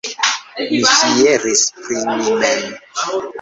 [0.71, 2.67] Mi fieris pri mi mem!